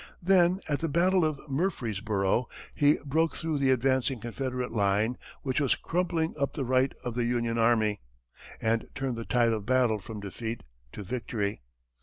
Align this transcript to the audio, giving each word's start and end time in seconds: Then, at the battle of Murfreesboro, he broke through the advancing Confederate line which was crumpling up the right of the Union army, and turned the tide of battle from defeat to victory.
Then, 0.23 0.61
at 0.67 0.79
the 0.79 0.89
battle 0.89 1.23
of 1.23 1.39
Murfreesboro, 1.47 2.49
he 2.73 2.97
broke 3.05 3.35
through 3.35 3.59
the 3.59 3.69
advancing 3.69 4.19
Confederate 4.19 4.71
line 4.71 5.15
which 5.43 5.61
was 5.61 5.75
crumpling 5.75 6.33
up 6.39 6.53
the 6.53 6.65
right 6.65 6.91
of 7.05 7.13
the 7.13 7.25
Union 7.25 7.59
army, 7.59 8.01
and 8.59 8.87
turned 8.95 9.15
the 9.15 9.25
tide 9.25 9.53
of 9.53 9.67
battle 9.67 9.99
from 9.99 10.19
defeat 10.19 10.63
to 10.93 11.03
victory. 11.03 11.61